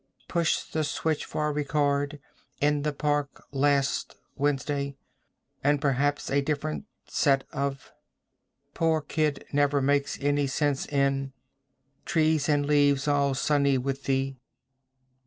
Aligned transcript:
"...push 0.27 0.63
the 0.63 0.83
switch 0.83 1.25
for 1.25 1.53
record... 1.53 2.19
in 2.59 2.81
the 2.81 2.91
park 2.91 3.43
last 3.51 4.15
Wednesday... 4.35 4.95
and 5.63 5.79
perhaps 5.79 6.31
a 6.31 6.41
different 6.41 6.85
set 7.05 7.43
of... 7.51 7.91
poor 8.73 9.01
kid 9.01 9.45
never 9.53 9.79
makes 9.79 10.17
any 10.19 10.47
sense 10.47 10.87
in... 10.87 11.33
trees 12.03 12.49
and 12.49 12.65
leaves 12.65 13.07
all 13.07 13.35
sunny 13.35 13.77
with 13.77 14.05
the... 14.05 14.35